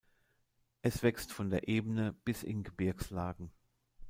Es 0.81 1.03
wächst 1.03 1.31
von 1.31 1.51
der 1.51 1.67
Ebene 1.67 2.13
bis 2.25 2.41
in 2.41 2.63
Gebirgslagen. 2.63 3.51